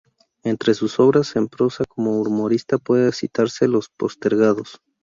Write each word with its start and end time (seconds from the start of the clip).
Entre 0.41 0.73
sus 0.73 0.99
obras 0.99 1.35
en 1.35 1.47
prosa 1.47 1.83
como 1.87 2.19
humorista 2.23 2.79
puede 2.79 3.11
citarse 3.11 3.67
"Los 3.67 3.89
Postergados. 3.89 4.81